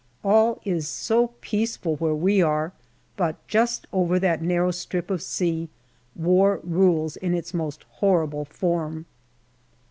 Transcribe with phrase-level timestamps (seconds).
[0.23, 2.71] All is so peaceful where we are,
[3.17, 5.69] but just over that narrow strip of sea,
[6.15, 9.05] war rules in its most horrible form.